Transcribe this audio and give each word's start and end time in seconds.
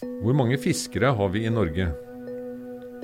Hvor 0.00 0.32
mange 0.32 0.56
fiskere 0.56 1.10
har 1.12 1.28
vi 1.28 1.42
i 1.44 1.50
Norge? 1.52 1.90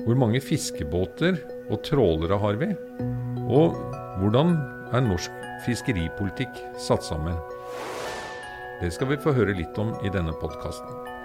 Hvor 0.01 0.17
mange 0.17 0.39
fiskebåter 0.41 1.35
og 1.69 1.83
trålere 1.85 2.39
har 2.41 2.57
vi? 2.57 2.71
Og 3.53 3.77
hvordan 4.17 4.55
er 4.97 5.05
norsk 5.05 5.43
fiskeripolitikk 5.67 6.57
satt 6.81 7.05
sammen? 7.05 7.37
Det 8.81 8.89
skal 8.95 9.11
vi 9.11 9.19
få 9.21 9.35
høre 9.37 9.53
litt 9.59 9.77
om 9.77 9.93
i 10.01 10.09
denne 10.13 10.33
podkasten. 10.41 11.16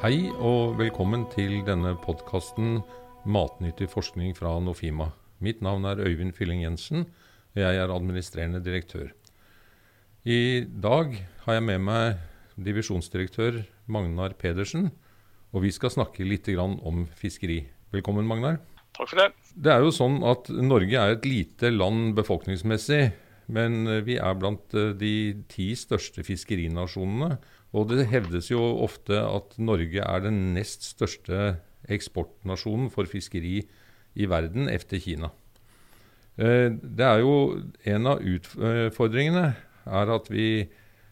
Hei 0.00 0.30
og 0.40 0.78
velkommen 0.78 1.26
til 1.28 1.58
denne 1.66 1.90
podkasten 2.00 2.78
Matnyttig 3.28 3.90
forskning 3.92 4.30
fra 4.32 4.54
Nofima. 4.64 5.10
Mitt 5.44 5.60
navn 5.60 5.84
er 5.84 6.00
Øyvind 6.00 6.32
Fylling 6.32 6.62
Jensen, 6.64 7.02
og 7.52 7.60
jeg 7.60 7.76
er 7.76 7.92
administrerende 7.92 8.62
direktør. 8.64 9.10
I 10.24 10.64
dag 10.64 11.12
har 11.44 11.58
jeg 11.58 11.66
med 11.66 11.84
meg 11.84 12.16
divisjonsdirektør 12.56 13.60
Magnar 13.92 14.38
Pedersen, 14.40 14.88
og 15.52 15.66
vi 15.66 15.74
skal 15.76 15.92
snakke 15.92 16.24
litt 16.24 16.48
om 16.56 17.04
fiskeri. 17.12 17.66
Velkommen, 17.92 18.24
Magnar. 18.24 18.56
Takk 18.96 19.12
for 19.12 19.20
det. 19.20 19.28
Det 19.52 19.76
er 19.76 19.84
jo 19.84 19.92
sånn 19.92 20.22
at 20.24 20.48
Norge 20.48 20.96
er 20.96 21.18
et 21.18 21.28
lite 21.28 21.76
land 21.76 22.14
befolkningsmessig, 22.16 23.10
men 23.52 23.84
vi 24.08 24.16
er 24.16 24.40
blant 24.40 24.72
de 24.96 25.44
ti 25.52 25.74
største 25.76 26.24
fiskerinasjonene. 26.24 27.34
Og 27.76 27.90
det 27.92 28.08
hevdes 28.10 28.50
jo 28.50 28.60
ofte 28.82 29.18
at 29.22 29.54
Norge 29.62 30.02
er 30.02 30.24
den 30.24 30.54
nest 30.56 30.86
største 30.88 31.60
eksportnasjonen 31.90 32.90
for 32.90 33.08
fiskeri 33.10 33.60
i 34.18 34.26
verden 34.30 34.68
efter 34.68 34.98
Kina. 34.98 35.30
Det 36.36 37.04
er 37.04 37.20
jo 37.20 37.62
En 37.84 38.06
av 38.06 38.22
utfordringene 38.24 39.54
er 39.86 40.12
at 40.14 40.30
vi 40.30 40.68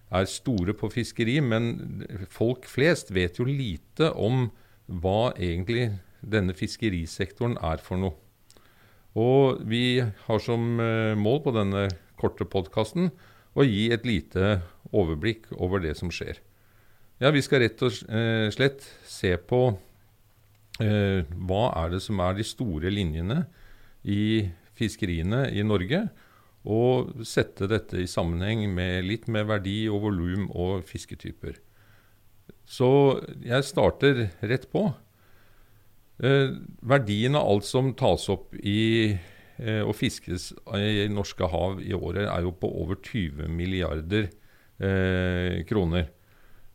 er 0.08 0.24
store 0.24 0.72
på 0.72 0.88
fiskeri, 0.88 1.38
men 1.40 2.04
folk 2.32 2.64
flest 2.64 3.12
vet 3.12 3.38
jo 3.38 3.44
lite 3.44 4.10
om 4.16 4.48
hva 4.88 5.34
egentlig 5.36 5.90
denne 6.24 6.54
fiskerisektoren 6.56 7.58
er 7.60 7.82
for 7.84 8.00
noe. 8.00 8.16
Og 9.18 9.60
vi 9.68 10.00
har 10.00 10.40
som 10.40 10.78
mål 11.20 11.42
på 11.44 11.54
denne 11.56 11.88
korte 12.18 12.46
podkasten 12.48 13.10
å 13.58 13.66
gi 13.66 13.88
et 13.92 14.06
lite 14.06 14.60
overblikk 14.92 15.50
over 15.58 15.82
det 15.84 15.96
som 15.98 16.12
skjer. 16.14 16.40
Ja, 17.18 17.32
Vi 17.34 17.40
skal 17.42 17.64
rett 17.64 17.80
og 17.82 17.94
slett 18.54 18.84
se 19.10 19.32
på 19.42 19.58
eh, 20.78 21.26
hva 21.26 21.62
er 21.80 21.96
det 21.96 21.98
som 22.04 22.20
er 22.22 22.36
de 22.36 22.44
store 22.46 22.92
linjene 22.94 23.40
i 24.06 24.46
fiskeriene 24.78 25.48
i 25.50 25.64
Norge, 25.66 26.04
og 26.62 27.24
sette 27.26 27.66
dette 27.70 27.98
i 27.98 28.06
sammenheng 28.06 28.68
med 28.70 29.02
litt 29.08 29.26
med 29.26 29.48
verdi 29.48 29.88
og 29.90 30.04
volum 30.04 30.44
og 30.54 30.84
fisketyper. 30.86 31.56
Så 32.62 32.90
jeg 33.42 33.66
starter 33.66 34.20
rett 34.46 34.68
på. 34.70 34.84
Eh, 36.22 36.54
verdien 36.86 37.34
av 37.34 37.50
alt 37.50 37.66
som 37.66 37.90
tas 37.98 38.28
opp 38.30 38.54
i 38.62 39.10
eh, 39.10 39.82
og 39.82 39.96
fiskes 39.98 40.52
i 40.78 41.08
norske 41.10 41.50
hav 41.50 41.82
i 41.82 41.90
året, 41.98 42.28
er 42.30 42.46
jo 42.46 42.54
på 42.54 42.70
over 42.84 43.02
20 43.02 43.50
milliarder 43.50 44.30
kroner. 45.66 46.04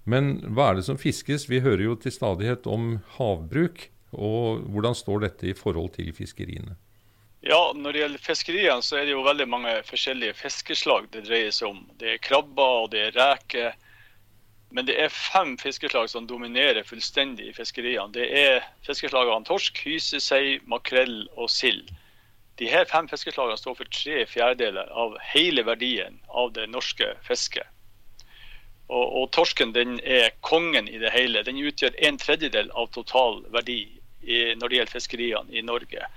Men 0.03 0.35
hva 0.55 0.71
er 0.71 0.79
det 0.79 0.87
som 0.89 0.99
fiskes? 0.99 1.47
Vi 1.49 1.61
hører 1.63 1.85
jo 1.85 1.95
til 1.99 2.11
stadighet 2.11 2.67
om 2.67 2.97
havbruk. 3.17 3.89
og 4.11 4.65
Hvordan 4.69 4.95
står 4.95 5.23
dette 5.27 5.47
i 5.47 5.53
forhold 5.57 5.95
til 5.95 6.11
fiskeriene? 6.13 6.75
Ja, 7.43 7.73
Når 7.75 7.91
det 7.91 7.99
gjelder 7.99 8.23
fiskeriene, 8.23 8.83
så 8.83 8.97
er 8.97 9.07
det 9.07 9.15
jo 9.15 9.23
veldig 9.23 9.47
mange 9.51 9.71
forskjellige 9.83 10.35
fiskeslag 10.39 11.09
det 11.11 11.25
dreier 11.27 11.51
seg 11.51 11.73
om. 11.73 11.81
Det 11.99 12.13
er 12.13 12.21
krabber 12.23 12.83
og 12.83 12.91
det 12.93 13.01
er 13.07 13.17
reker. 13.17 13.73
Men 14.71 14.87
det 14.87 14.95
er 14.97 15.11
fem 15.11 15.57
fiskeslag 15.59 16.07
som 16.09 16.27
dominerer 16.27 16.87
fullstendig 16.87 17.49
i 17.49 17.57
fiskeriene. 17.57 18.13
Det 18.15 18.29
er 18.31 18.63
fiskeslagene 18.87 19.45
torsk, 19.45 19.83
hyse, 19.85 20.21
sei, 20.23 20.59
makrell 20.71 21.27
og 21.35 21.51
sild. 21.51 21.91
De 22.61 22.69
her 22.69 22.87
fem 22.89 23.09
fiskeslagene 23.11 23.59
står 23.59 23.75
for 23.81 23.91
tre 23.91 24.23
fjerdedeler 24.29 24.89
av 25.03 25.19
hele 25.33 25.65
verdien 25.67 26.19
av 26.29 26.53
det 26.55 26.69
norske 26.71 27.11
fisket. 27.27 27.67
Og, 28.93 29.05
og, 29.17 29.29
torsken 29.33 29.73
den 29.73 29.97
er 30.05 30.33
kongen 30.45 30.87
i 30.89 30.99
det 31.01 31.09
hele. 31.15 31.41
Den 31.45 31.57
utgjør 31.57 31.95
en 32.05 32.19
tredjedel 32.21 32.69
av 32.77 32.91
total 32.93 33.41
verdi 33.53 33.79
i, 34.21 34.53
når 34.59 34.69
det 34.69 34.77
gjelder 34.77 34.93
fiskeriene 34.93 35.55
i 35.55 35.63
Norge. 35.65 36.09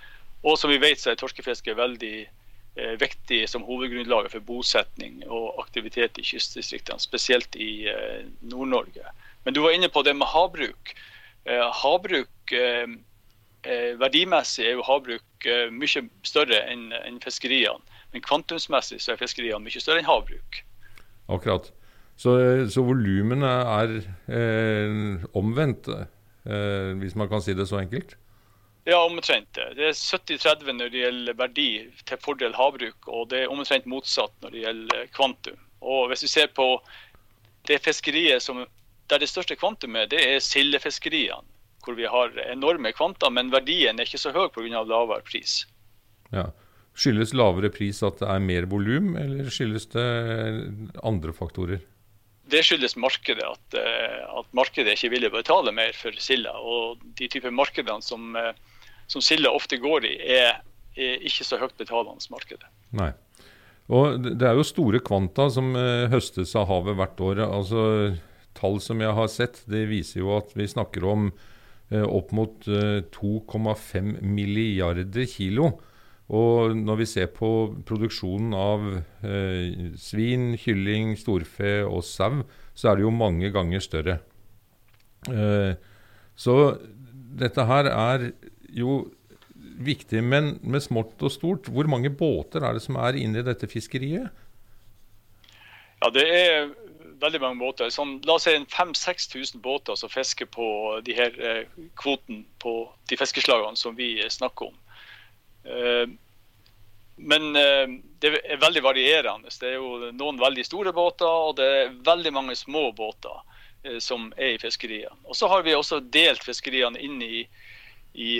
Og 0.46 0.58
som 0.60 0.70
vi 0.70 0.80
vet 0.82 1.00
så 1.00 1.12
er 1.12 1.20
torskefiske 1.20 1.74
veldig 1.78 2.16
eh, 2.22 2.94
viktig 3.00 3.40
som 3.50 3.64
hovedgrunnlaget 3.66 4.34
for 4.34 4.44
bosetning 4.46 5.22
og 5.26 5.56
aktivitet 5.62 6.20
i 6.20 6.26
kystdistriktene, 6.26 7.00
spesielt 7.02 7.56
i 7.56 7.88
eh, 7.90 8.28
Nord-Norge. 8.44 9.14
Men 9.46 9.56
du 9.56 9.62
var 9.64 9.74
inne 9.74 9.88
på 9.88 10.04
det 10.06 10.14
med 10.18 10.28
havbruk. 10.28 10.92
Eh, 11.48 11.66
havbruk 11.80 12.52
eh, 12.52 12.86
eh, 13.62 13.92
Verdimessig 14.02 14.68
er 14.68 14.76
jo 14.76 14.86
havbruk 14.86 15.48
eh, 15.48 15.66
mye 15.72 16.04
større 16.26 16.60
enn 16.68 16.90
en 17.00 17.18
fiskeriene. 17.24 17.82
Men 18.12 18.24
kvantumsmessig 18.24 19.00
så 19.02 19.14
er 19.14 19.20
fiskeriene 19.24 19.64
mye 19.64 19.82
større 19.82 20.04
enn 20.04 20.08
havbruk. 20.08 20.62
Akkurat. 21.32 21.72
Så, 22.16 22.32
så 22.72 22.84
volumene 22.84 23.48
er 23.76 23.96
eh, 24.32 25.24
omvendt, 25.36 25.90
eh, 25.92 26.94
hvis 26.96 27.16
man 27.18 27.28
kan 27.28 27.42
si 27.44 27.54
det 27.56 27.68
så 27.68 27.82
enkelt? 27.82 28.16
Ja, 28.86 29.00
omtrent. 29.02 29.50
Det 29.56 29.88
er 29.90 29.96
70-30 29.98 30.76
når 30.78 30.92
det 30.94 31.00
gjelder 31.02 31.36
verdi 31.36 31.70
til 32.06 32.20
fordel 32.22 32.54
havbruk, 32.54 33.08
og 33.10 33.28
det 33.32 33.42
er 33.42 33.52
omtrent 33.52 33.88
motsatt 33.90 34.32
når 34.44 34.54
det 34.54 34.62
gjelder 34.62 35.08
kvantum. 35.16 35.58
Og 35.82 36.06
hvis 36.10 36.22
vi 36.22 36.30
ser 36.30 36.52
på 36.54 36.68
det 37.66 37.80
fiskeriet 37.82 38.44
som, 38.44 38.62
der 39.10 39.22
det 39.22 39.28
største 39.28 39.58
kvantumet, 39.58 40.12
det 40.14 40.22
er 40.22 40.38
sildefiskeriene. 40.44 41.42
Hvor 41.82 41.94
vi 41.98 42.06
har 42.10 42.32
enorme 42.48 42.90
kvanta, 42.94 43.28
men 43.30 43.52
verdien 43.52 43.98
er 43.98 44.08
ikke 44.08 44.18
så 44.18 44.32
høy 44.34 44.48
pga. 44.54 44.82
lavere 44.82 45.22
pris. 45.26 45.60
Ja. 46.32 46.48
Skyldes 46.96 47.34
lavere 47.36 47.68
pris 47.70 48.00
at 48.06 48.22
det 48.22 48.30
er 48.30 48.40
mer 48.42 48.66
volum, 48.70 49.12
eller 49.20 49.50
skyldes 49.52 49.90
det 49.92 50.06
andre 51.04 51.34
faktorer? 51.36 51.82
Det 52.50 52.62
skyldes 52.66 52.96
markedet. 53.00 53.44
At, 53.44 53.76
eh, 53.78 54.22
at, 54.38 54.48
markedet 54.56 54.94
ikke 54.94 55.12
vil 55.14 55.28
betale 55.34 55.74
mer 55.74 55.94
for 55.96 56.14
silda. 56.22 56.54
Og 56.60 57.02
de 57.18 57.28
typer 57.32 57.54
markedene 57.54 58.04
som, 58.04 58.34
eh, 58.36 58.52
som 59.10 59.24
silda 59.24 59.52
ofte 59.54 59.80
går 59.82 60.06
i, 60.06 60.14
er, 60.38 60.60
er 60.96 61.26
ikke 61.26 61.46
så 61.46 61.60
høyt 61.60 61.76
betalende 61.78 62.32
markedet. 62.32 62.68
Nei. 62.96 63.12
Og 63.86 64.18
Det 64.22 64.42
er 64.42 64.56
jo 64.58 64.66
store 64.66 64.98
kvanta 64.98 65.48
som 65.50 65.74
eh, 65.78 66.06
høstes 66.10 66.54
av 66.58 66.68
havet 66.70 66.96
hvert 66.98 67.20
år. 67.20 67.44
altså 67.46 67.82
Tall 68.56 68.80
som 68.80 69.02
jeg 69.02 69.12
har 69.12 69.28
sett, 69.28 69.60
det 69.68 69.84
viser 69.90 70.22
jo 70.22 70.32
at 70.38 70.54
vi 70.56 70.64
snakker 70.66 71.04
om 71.04 71.30
opp 71.86 72.32
mot 72.34 72.64
2,5 72.66 74.08
milliarder 74.26 75.26
kilo. 75.30 75.68
Og 76.26 76.74
når 76.74 77.02
vi 77.02 77.06
ser 77.06 77.28
på 77.30 77.48
produksjonen 77.86 78.54
av 78.58 78.86
eh, 78.96 79.92
svin, 80.00 80.56
kylling, 80.58 81.14
storfe 81.20 81.78
og 81.86 82.02
sau, 82.06 82.40
så 82.74 82.90
er 82.90 82.98
det 82.98 83.06
jo 83.06 83.12
mange 83.14 83.52
ganger 83.54 83.84
større. 83.84 84.18
Eh, 85.30 85.76
så 86.34 86.56
dette 87.38 87.66
her 87.68 87.90
er 87.92 88.30
jo 88.74 89.04
viktig, 89.76 90.22
men 90.24 90.56
med 90.66 90.82
smått 90.82 91.22
og 91.22 91.32
stort, 91.32 91.70
hvor 91.70 91.86
mange 91.90 92.10
båter 92.10 92.64
er 92.64 92.74
det 92.74 92.82
som 92.82 92.98
er 92.98 93.18
inne 93.20 93.42
i 93.42 93.46
dette 93.46 93.68
fiskeriet? 93.70 94.32
Ja, 96.02 96.10
det 96.12 96.26
er 96.26 96.66
veldig 97.22 97.40
mange 97.40 97.60
båter. 97.60 97.90
Sånn, 97.92 98.18
la 98.26 98.36
oss 98.36 98.46
si 98.48 98.56
5000-6000 98.72 99.62
båter 99.64 99.96
som 99.98 100.12
fisker 100.12 100.48
på 100.52 100.66
de 101.06 101.14
her 101.16 101.38
eh, 101.38 101.62
kvoten 101.98 102.44
på 102.62 102.74
de 103.10 103.18
fiskeslagene 103.20 103.78
som 103.78 103.96
vi 103.96 104.16
snakker 104.32 104.72
om. 104.72 104.76
Eh, 105.66 106.08
men 107.16 107.56
eh, 107.56 107.88
det 108.20 108.32
er 108.44 108.60
veldig 108.60 108.82
varierende. 108.84 109.52
Det 109.60 109.70
er 109.70 109.78
jo 109.78 110.10
noen 110.12 110.40
veldig 110.40 110.66
store 110.66 110.92
båter, 110.96 111.26
og 111.26 111.56
det 111.60 111.66
er 111.66 111.94
veldig 112.06 112.32
mange 112.36 112.56
små 112.58 112.90
båter 112.96 113.40
eh, 113.84 113.98
som 114.04 114.28
er 114.36 114.54
i 114.54 114.60
fiskeriene. 114.62 115.16
Og 115.24 115.38
så 115.38 115.50
har 115.52 115.64
vi 115.66 115.74
også 115.76 116.00
delt 116.00 116.44
fiskeriene 116.44 117.00
inn 117.00 117.18
i, 117.24 117.46
i 118.14 118.30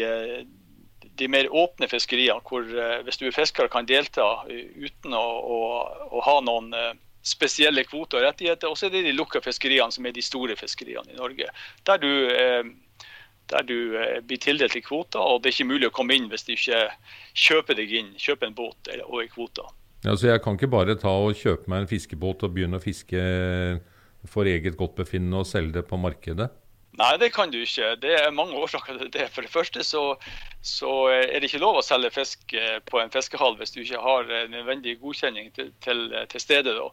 de 1.16 1.28
mer 1.32 1.48
åpne 1.48 1.88
fiskeriene, 1.88 2.42
hvor 2.44 2.68
hvis 3.04 3.18
du 3.20 3.26
er 3.28 3.34
fisker 3.36 3.72
kan 3.72 3.88
delta 3.88 4.44
uten 4.46 5.16
å, 5.16 5.26
å, 5.40 5.60
å 6.12 6.24
ha 6.28 6.38
noen 6.44 6.72
spesielle 7.26 7.82
kvoter 7.88 8.20
og 8.20 8.26
rettigheter. 8.28 8.68
Og 8.68 8.76
så 8.78 8.86
er 8.86 8.92
det 8.94 9.06
de 9.08 9.16
lukka 9.16 9.40
fiskeriene 9.42 9.92
som 9.92 10.04
er 10.06 10.14
de 10.14 10.24
store 10.24 10.56
fiskeriene 10.60 11.16
i 11.16 11.18
Norge. 11.18 11.48
Der 11.88 12.02
du 12.02 12.10
der 13.52 13.66
du 13.66 13.96
eh, 14.00 14.20
blir 14.26 14.40
tildelt 14.42 14.76
i 14.76 14.84
kvoter, 14.84 15.20
og 15.22 15.42
det 15.42 15.50
er 15.50 15.56
ikke 15.56 15.72
mulig 15.72 15.90
å 15.90 15.96
komme 15.96 16.16
inn 16.18 16.30
hvis 16.32 16.46
du 16.46 16.54
ikke 16.56 16.86
kjøper 17.46 17.78
deg 17.78 17.92
inn, 18.00 18.14
kjøper 18.20 18.50
en 18.50 18.56
båt 18.58 18.92
og 19.06 19.18
en 19.22 19.32
kvote. 19.32 19.66
Ja, 20.04 20.14
Så 20.16 20.30
jeg 20.30 20.42
kan 20.44 20.58
ikke 20.58 20.70
bare 20.70 20.98
ta 21.00 21.10
og 21.10 21.36
kjøpe 21.38 21.70
meg 21.72 21.84
en 21.84 21.90
fiskebåt 21.90 22.44
og 22.46 22.54
begynne 22.54 22.78
å 22.78 22.84
fiske 22.84 23.22
for 24.30 24.48
eget 24.50 24.76
godtbefinnende 24.78 25.42
og 25.42 25.48
selge 25.48 25.78
det 25.78 25.86
på 25.88 25.98
markedet? 26.00 26.50
Nei, 26.96 27.12
det 27.20 27.28
kan 27.34 27.50
du 27.52 27.58
ikke. 27.60 27.90
Det 28.00 28.14
er 28.16 28.32
mange 28.32 28.56
årsaker 28.56 28.96
til 28.96 29.10
det. 29.12 29.26
For 29.34 29.44
det 29.44 29.52
første 29.52 29.84
så, 29.84 30.04
så, 30.64 30.92
er 31.12 31.36
det 31.36 31.50
ikke 31.50 31.60
lov 31.60 31.80
å 31.80 31.84
selge 31.84 32.12
fisk 32.14 32.54
eh, 32.56 32.78
på 32.88 33.02
en 33.02 33.12
fiskehall 33.12 33.58
hvis 33.58 33.74
du 33.74 33.82
ikke 33.82 34.00
har 34.00 34.30
eh, 34.32 34.46
nødvendig 34.52 34.96
godkjenning 35.02 35.50
til, 35.56 35.74
til, 35.84 36.06
til 36.32 36.40
stede. 36.40 36.72
Da. 36.78 36.86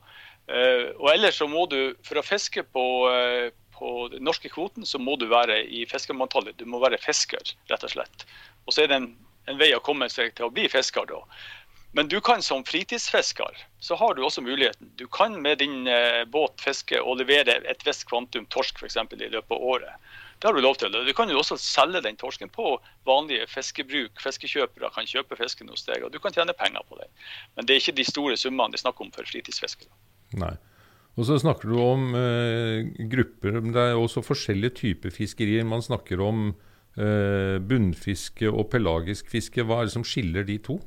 Eh, 0.52 0.90
og 0.98 1.08
ellers 1.14 1.40
så 1.40 1.48
må 1.48 1.64
du, 1.72 1.96
for 2.04 2.20
å 2.20 2.26
fiske 2.26 2.66
på, 2.68 2.86
på 3.84 4.08
den 4.14 4.24
norske 4.24 4.48
kvoten, 4.50 4.86
så 4.88 5.00
må 5.00 5.18
du 5.20 5.26
være 5.28 5.58
i 5.68 5.84
fiskermanntallet. 5.92 6.56
Du 6.56 6.64
må 6.70 6.80
være 6.80 7.02
fisker, 7.04 7.52
rett 7.68 7.84
og 7.84 7.92
slett. 7.92 8.24
Og 8.64 8.76
så 8.76 8.86
er 8.86 8.92
det 8.92 9.02
en, 9.02 9.10
en 9.52 9.60
vei 9.60 9.74
å 9.76 9.84
komme 9.84 10.08
seg 10.12 10.32
til 10.38 10.48
å 10.48 10.54
bli 10.56 10.70
fisker 10.72 11.10
da. 11.10 11.20
Men 11.94 12.08
du 12.10 12.16
kan 12.26 12.42
som 12.42 12.64
fritidsfisker, 12.66 13.60
så 13.84 13.98
har 14.00 14.16
du 14.16 14.24
også 14.24 14.42
muligheten. 14.42 14.88
Du 14.98 15.04
kan 15.12 15.36
med 15.42 15.60
din 15.62 15.84
eh, 15.92 16.24
båt 16.26 16.64
fiske 16.64 16.98
og 17.02 17.20
levere 17.20 17.60
et 17.70 17.86
visst 17.86 18.08
kvantum 18.10 18.48
torsk 18.56 18.80
f.eks. 18.80 18.98
i 18.98 19.30
løpet 19.36 19.52
av 19.52 19.68
året. 19.76 20.10
Det 20.40 20.48
har 20.48 20.56
du 20.56 20.64
lov 20.64 20.80
til. 20.80 20.96
Du 20.96 21.14
kan 21.14 21.30
jo 21.30 21.38
også 21.44 21.60
selge 21.62 22.02
den 22.08 22.18
torsken 22.18 22.50
på 22.56 22.80
vanlige 23.06 23.46
fiskebruk. 23.52 24.16
Fiskekjøpere 24.24 24.90
kan 24.96 25.12
kjøpe 25.12 25.38
fisken 25.44 25.70
hos 25.70 25.86
deg, 25.86 26.08
og 26.08 26.16
du 26.16 26.24
kan 26.24 26.34
tjene 26.34 26.56
penger 26.58 26.88
på 26.88 27.04
den. 27.04 27.12
Men 27.54 27.68
det 27.68 27.76
er 27.76 27.84
ikke 27.84 28.00
de 28.00 28.08
store 28.10 28.40
summene 28.40 28.74
det 28.74 28.80
er 28.80 28.88
snakk 28.88 29.04
om 29.04 29.12
for 29.14 29.30
fritidsfiskere. 29.30 29.92
Nei. 30.40 30.56
Og 31.14 31.28
så 31.28 31.38
snakker 31.38 31.70
du 31.70 31.78
om 31.78 32.16
eh, 32.18 32.88
grupper. 33.12 33.60
Det 33.62 33.82
er 33.82 34.00
også 34.00 34.24
forskjellige 34.26 34.78
typer 34.80 35.14
fiskerier. 35.14 35.66
Man 35.68 35.84
snakker 35.86 36.22
om 36.26 36.48
eh, 36.98 37.60
bunnfiske 37.62 38.50
og 38.50 38.72
pelagisk 38.74 39.30
fiske. 39.30 39.62
Hva 39.62 39.82
er 39.82 39.90
det 39.90 39.94
som 39.94 40.08
skiller 40.08 40.48
de 40.48 40.58
to? 40.58 40.80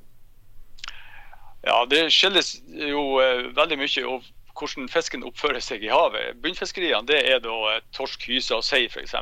Ja, 1.67 1.85
Det 1.91 2.09
skilles 2.15 2.57
jo 2.67 3.21
eh, 3.23 3.53
veldig 3.55 3.79
mye 3.79 4.09
av 4.17 4.27
hvordan 4.57 4.89
fisken 4.89 5.25
oppfører 5.27 5.63
seg 5.63 5.85
i 5.85 5.93
havet. 5.93 6.39
Bunnfiskeriene 6.43 7.07
det 7.07 7.23
er 7.31 7.41
da 7.45 7.57
eh, 7.77 7.83
torsk, 7.95 8.27
hyse 8.31 8.55
og 8.57 8.67
sei 8.67 8.87
f.eks. 8.91 9.15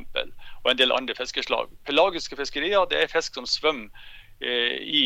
Og 0.64 0.70
en 0.72 0.80
del 0.80 0.94
andre 0.94 1.16
fiskeslag. 1.18 1.72
Pelagiske 1.88 2.38
fiskerier 2.40 2.88
det 2.88 3.02
er 3.02 3.12
fisk 3.12 3.36
som 3.36 3.48
svømmer 3.48 3.92
eh, 4.40 4.76
i, 4.80 5.04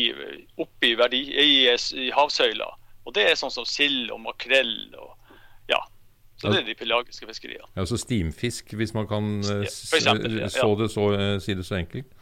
oppi 0.61 0.95
verdi, 0.99 1.25
i, 1.31 1.67
i 1.75 2.11
havsøyla. 2.15 2.71
Og 3.03 3.15
det 3.15 3.25
er 3.25 3.39
sånn 3.39 3.51
som 3.51 3.67
sild 3.67 4.11
og 4.13 4.21
makrell. 4.23 4.93
og 4.95 5.15
så 6.39 6.53
det 6.53 6.61
er 6.61 6.69
de 6.69 6.75
pelagiske 6.79 7.27
fiskeriene. 7.27 7.67
Ja, 7.75 7.83
Så 7.85 7.97
stimfisk, 7.99 8.71
hvis 8.79 8.93
man 8.95 9.09
kan 9.09 9.39
eh, 9.43 9.65
eksempel, 9.67 10.39
ja. 10.45 10.49
så 10.53 10.71
det 10.79 10.89
så, 10.93 11.09
si 11.43 11.57
det 11.59 11.67
så 11.67 11.75
enkelt? 11.81 12.15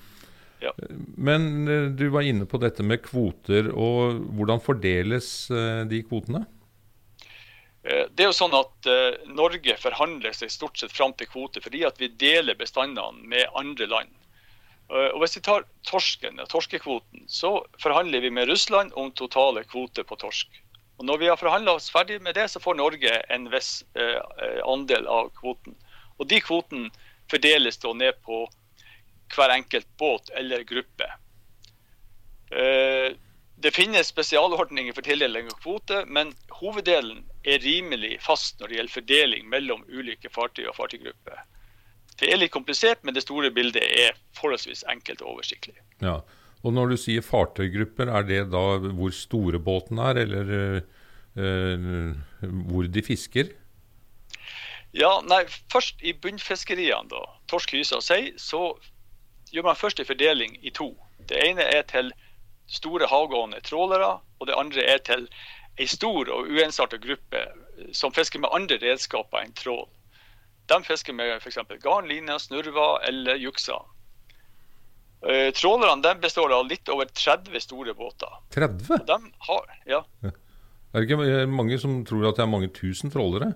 Ja. 0.59 0.73
Men 1.17 1.67
eh, 1.67 1.89
du 1.91 2.09
var 2.09 2.21
inne 2.21 2.45
på 2.45 2.57
dette 2.61 2.83
med 2.83 3.03
kvoter. 3.05 3.71
og 3.73 4.21
Hvordan 4.37 4.63
fordeles 4.63 5.49
eh, 5.51 5.83
de 5.89 6.01
kvotene? 6.07 6.45
Eh, 7.83 8.05
det 8.09 8.25
er 8.25 8.31
jo 8.31 8.37
sånn 8.37 8.55
at 8.57 8.91
Norge 9.29 9.77
forhandler 9.81 10.35
seg 10.35 10.53
stort 10.53 10.79
sett 10.79 10.93
fram 10.93 11.13
til 11.17 11.29
kvoter 11.29 11.63
fordi 11.63 11.83
at 11.87 11.99
vi 12.01 12.09
deler 12.09 12.57
bestandene 12.57 13.27
med 13.27 13.49
andre 13.55 13.89
land. 13.89 14.13
Og 14.87 15.17
Hvis 15.19 15.35
vi 15.35 15.41
tar 15.43 15.65
torsken, 15.83 16.37
torskekvoten, 16.47 17.25
så 17.27 17.57
forhandler 17.83 18.21
vi 18.23 18.29
med 18.31 18.47
Russland 18.47 18.93
om 18.95 19.09
totale 19.11 19.65
kvoter 19.67 20.05
på 20.07 20.15
torsk. 20.15 20.47
Og 20.97 21.05
Når 21.05 21.17
vi 21.21 21.27
har 21.29 21.37
forhandla 21.37 21.75
oss 21.77 21.91
ferdig 21.93 22.21
med 22.25 22.35
det, 22.35 22.47
så 22.49 22.59
får 22.59 22.75
Norge 22.79 23.11
en 23.29 23.51
viss 23.53 23.83
andel 24.65 25.05
av 25.07 25.29
kvoten. 25.37 25.75
Og 26.17 26.25
De 26.27 26.39
kvotene 26.41 26.89
fordeles 27.29 27.77
da 27.83 27.93
ned 27.93 28.17
på 28.25 28.47
hver 29.35 29.53
enkelt 29.53 29.87
båt 29.97 30.29
eller 30.29 30.63
gruppe. 30.63 31.09
Eh, 32.51 33.15
det 33.55 33.71
finnes 33.71 34.07
spesialordninger 34.07 34.93
for 34.93 35.01
tildeling 35.01 35.49
av 35.51 35.59
kvote, 35.61 36.03
men 36.05 36.33
hoveddelen 36.61 37.23
er 37.43 37.59
rimelig 37.63 38.19
fast 38.21 38.59
når 38.59 38.69
det 38.69 38.77
gjelder 38.77 38.97
fordeling 38.99 39.47
mellom 39.49 39.85
ulike 39.89 40.29
fartøy 40.33 40.67
og 40.67 40.75
fartøygrupper. 40.77 41.41
Det 42.17 42.29
er 42.31 42.39
litt 42.39 42.53
komplisert, 42.53 43.03
men 43.03 43.17
det 43.17 43.25
store 43.25 43.49
bildet 43.53 43.83
er 43.83 44.17
forholdsvis 44.37 44.85
enkelt 44.89 45.21
og 45.25 45.35
oversiktlig. 45.35 45.75
Ja, 46.01 46.19
og 46.67 46.73
Når 46.75 46.91
du 46.91 46.97
sier 46.99 47.23
fartøygrupper, 47.23 48.11
er 48.11 48.27
det 48.27 48.41
da 48.51 48.63
hvor 48.83 49.13
store 49.15 49.59
båten 49.63 50.01
er, 50.03 50.19
eller 50.25 50.53
eh, 51.39 52.11
hvor 52.67 52.89
de 52.91 53.03
fisker? 53.05 53.53
Ja, 54.97 55.21
nei, 55.23 55.43
Først 55.71 56.01
i 56.03 56.13
bunnfiskeriene, 56.13 57.07
da, 57.11 57.23
torsk, 57.51 57.75
hyse 57.77 57.99
og 57.99 58.03
sei, 58.03 58.33
så 58.35 58.73
gjør 59.53 59.69
man 59.69 59.79
først 59.79 60.01
en 60.03 60.09
fordeling 60.09 60.57
i 60.61 60.73
to. 60.75 60.91
Det 61.29 61.39
ene 61.43 61.63
er 61.63 61.85
til 61.87 62.11
store 62.67 63.07
havgående 63.07 63.61
trålere, 63.63 64.17
og 64.39 64.47
det 64.47 64.57
andre 64.59 64.83
er 64.83 64.99
til 65.07 65.27
en 65.77 65.87
stor 65.87 66.31
og 66.33 66.49
uensartet 66.51 67.03
gruppe 67.03 67.45
som 67.95 68.11
fisker 68.11 68.41
med 68.43 68.51
andre 68.51 68.79
redskaper 68.81 69.43
enn 69.43 69.55
trål. 69.55 69.85
De 70.67 70.79
fisker 70.83 71.15
med 71.15 71.37
f.eks. 71.37 71.61
garn, 71.83 72.09
line, 72.11 72.39
snurver 72.43 72.99
eller 73.07 73.39
jukser. 73.39 73.85
Uh, 75.25 75.49
trålerne 75.57 76.13
består 76.21 76.53
av 76.53 76.67
litt 76.69 76.89
over 76.93 77.09
30 77.09 77.63
store 77.63 77.95
båter. 77.97 78.35
30? 78.53 79.05
De 79.07 79.21
har, 79.49 79.79
ja. 79.89 80.03
Er 80.95 81.03
det 81.03 81.09
ikke 81.09 81.47
mange 81.51 81.77
som 81.81 81.99
tror 82.07 82.29
at 82.29 82.37
det 82.39 82.45
er 82.45 82.49
mange 82.49 82.69
tusen 82.73 83.11
trålere? 83.13 83.51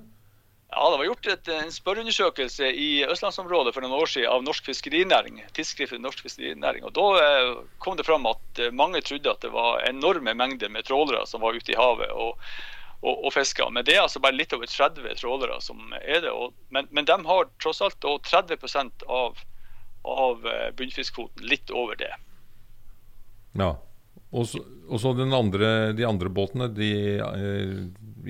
Ja, 0.72 0.92
Det 0.92 0.98
var 0.98 1.06
gjort 1.06 1.28
et, 1.28 1.48
en 1.52 1.72
spørreundersøkelse 1.72 2.68
i 2.80 2.90
østlandsområdet 3.04 3.74
for 3.76 3.84
noen 3.84 3.98
år 3.98 4.08
siden 4.08 4.32
av 4.32 4.44
norsk 4.46 4.70
fiskerinæring. 4.70 5.42
tidsskriftet 5.52 6.00
Norsk 6.00 6.24
fiskerinæring. 6.24 6.86
Og 6.88 6.94
Da 6.96 7.08
eh, 7.20 7.58
kom 7.84 7.98
det 7.98 8.06
fram 8.08 8.26
at 8.26 8.60
eh, 8.60 8.72
mange 8.72 9.02
trodde 9.02 9.34
at 9.34 9.42
det 9.44 9.52
var 9.52 9.84
enorme 9.84 10.34
mengder 10.34 10.72
med 10.72 10.88
trålere 10.88 11.26
som 11.28 11.44
var 11.44 11.60
ute 11.60 11.74
i 11.74 11.76
havet 11.76 12.12
og, 12.16 12.40
og, 13.02 13.26
og 13.26 13.34
fiska. 13.36 13.68
Men 13.70 13.84
det 13.84 13.98
er 13.98 14.06
altså 14.06 14.24
bare 14.24 14.38
litt 14.38 14.56
over 14.56 14.66
30 14.66 15.20
trålere 15.20 15.60
som 15.60 15.92
er 16.00 16.24
det. 16.24 16.32
Og, 16.32 16.56
men, 16.70 16.88
men, 16.90 17.06
de 17.06 17.20
har 17.28 17.52
tross 17.60 17.84
alt 17.84 18.00
30% 18.08 19.04
av, 19.12 19.44
av 20.08 20.48
eh, 20.48 20.68
bunnfiskkvoten. 20.78 21.46
Litt 21.48 21.72
over 21.72 22.00
det. 22.00 22.12
Ja. 23.60 23.76
Og 24.32 24.48
så, 24.48 25.12
andre, 25.36 25.92
de 25.92 26.06
andre 26.08 26.30
båtene, 26.32 26.70
de, 26.72 26.92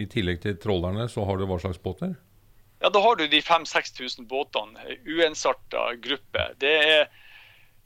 i 0.01 0.07
tillegg 0.09 0.41
til 0.41 0.57
trålerne, 0.57 1.06
så 1.09 1.25
har 1.27 1.38
du 1.38 1.45
hva 1.45 1.59
slags 1.62 1.81
båter? 1.81 2.15
Ja, 2.81 2.89
Da 2.89 3.01
har 3.01 3.15
du 3.15 3.27
de 3.27 3.41
5000-6000 3.41 4.25
båtene, 4.27 4.97
uensarta 5.06 5.91
gruppe. 6.01 6.47
Det, 6.57 6.73
er, 6.95 7.09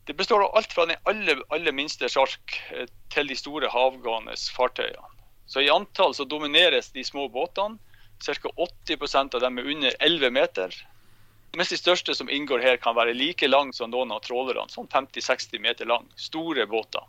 det, 0.08 0.16
består 0.16 0.46
av 0.46 0.56
alt 0.56 0.74
fra 0.74 0.86
den 0.88 1.02
aller, 1.04 1.42
aller 1.52 1.76
minste 1.76 2.08
sjark 2.12 2.56
eh, 2.72 2.88
til 3.12 3.28
de 3.28 3.36
store 3.36 3.72
havgående 3.74 4.38
fartøyene. 4.56 5.12
Så 5.46 5.62
I 5.62 5.70
antall 5.70 6.16
så 6.16 6.26
domineres 6.26 6.94
de 6.96 7.04
små 7.04 7.28
båtene. 7.30 7.78
Ca. 8.24 8.50
80% 8.88 9.36
av 9.36 9.42
dem 9.44 9.60
er 9.60 9.68
under 9.76 9.98
11 10.00 10.32
meter. 10.32 10.78
Mens 11.56 11.72
de 11.72 11.80
største 11.80 12.16
som 12.18 12.30
inngår 12.32 12.64
her, 12.64 12.78
kan 12.82 12.96
være 12.98 13.16
like 13.16 13.48
lang 13.48 13.72
som 13.76 13.92
noen 13.92 14.12
av 14.12 14.24
trålerne. 14.26 14.68
Sånn 14.72 14.90
50-60 14.92 15.62
meter 15.64 15.88
lang. 15.90 16.08
Store 16.20 16.66
båter. 16.70 17.06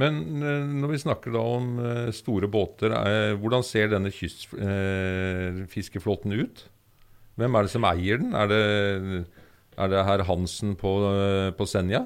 Men 0.00 0.14
eh, 0.40 0.64
når 0.80 0.88
vi 0.94 1.02
snakker 1.02 1.34
da 1.34 1.40
om 1.56 1.66
eh, 1.82 2.12
store 2.16 2.48
båter, 2.50 2.90
eh, 2.96 3.32
hvordan 3.40 3.62
ser 3.66 3.86
denne 3.92 4.10
kystfiskeflåten 4.14 6.32
ut? 6.38 6.56
Hvem 7.40 7.54
er 7.56 7.62
det 7.66 7.72
som 7.72 7.84
eier 7.88 8.16
den? 8.20 8.30
Er 8.36 8.46
det, 8.50 8.62
er 9.76 9.86
det 9.92 10.06
herr 10.06 10.22
Hansen 10.28 10.70
på, 10.78 10.90
på 11.56 11.64
Senja? 11.68 12.02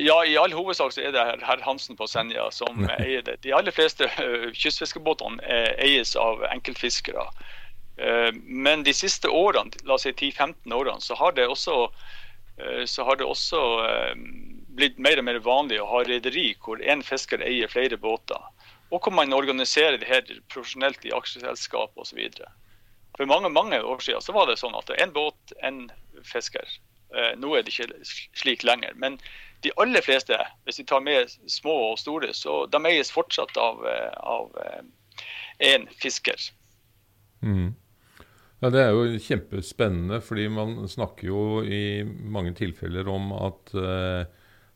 Ja, 0.00 0.24
i 0.24 0.36
all 0.40 0.52
hovedsak 0.56 0.92
så 0.94 1.00
er 1.04 1.12
det 1.12 1.20
herr 1.44 1.60
Hansen 1.62 1.96
på 1.98 2.06
Senja 2.10 2.50
som 2.54 2.88
eier 2.98 3.22
det. 3.22 3.36
De 3.44 3.52
aller 3.54 3.72
fleste 3.74 4.08
kystfiskebåtene 4.56 5.42
eies 5.84 6.16
av 6.18 6.42
enkeltfiskere. 6.48 7.24
Men 8.44 8.84
de 8.86 8.92
siste 8.94 9.26
årene, 9.26 9.74
la 9.82 9.96
oss 9.96 10.04
si 10.06 10.12
10-15 10.12 10.70
årene, 10.70 11.00
så 11.02 11.16
har 11.18 11.32
det 11.34 11.48
også, 11.50 11.88
så 12.86 13.06
har 13.08 13.18
det 13.18 13.26
også 13.26 13.62
blitt 14.78 15.00
mer 15.02 15.18
og 15.18 15.26
mer 15.26 15.40
vanlig 15.42 15.80
å 15.82 15.88
ha 15.90 16.04
rederi 16.06 16.52
hvor 16.62 16.78
én 16.78 17.02
fisker 17.02 17.42
eier 17.42 17.70
flere 17.70 17.98
båter. 17.98 18.38
Og 18.94 19.02
hvor 19.02 19.12
man 19.12 19.34
organiserer 19.34 19.98
det 19.98 20.08
her 20.08 20.22
profesjonelt 20.52 21.02
i 21.04 21.12
aksjeselskap 21.16 21.98
osv. 21.98 22.20
For 23.18 23.26
mange 23.26 23.50
mange 23.50 23.80
år 23.82 24.04
siden 24.04 24.22
så 24.22 24.34
var 24.36 24.46
det 24.48 24.60
sånn 24.60 24.76
at 24.78 24.92
én 24.94 25.12
båt, 25.16 25.56
én 25.66 25.88
fisker. 26.22 26.78
Eh, 27.14 27.34
nå 27.40 27.54
er 27.56 27.64
det 27.64 27.74
ikke 27.74 27.98
slik 28.38 28.64
lenger. 28.64 28.94
Men 28.94 29.18
de 29.66 29.72
aller 29.82 30.04
fleste, 30.04 30.38
hvis 30.64 30.78
vi 30.80 30.86
tar 30.86 31.02
med 31.04 31.34
små 31.50 31.74
og 31.90 31.98
store, 31.98 32.30
så 32.36 32.60
de 32.70 32.80
eies 32.86 33.12
fortsatt 33.12 33.58
av 33.58 33.82
én 35.58 35.88
eh, 35.88 35.98
fisker. 35.98 36.50
Mm. 37.42 37.74
Ja, 38.58 38.70
Det 38.74 38.80
er 38.82 38.90
jo 38.90 39.20
kjempespennende, 39.22 40.20
fordi 40.24 40.48
man 40.50 40.88
snakker 40.90 41.28
jo 41.30 41.42
i 41.62 42.02
mange 42.02 42.56
tilfeller 42.58 43.06
om 43.08 43.30
at 43.36 43.74
uh, 43.78 44.24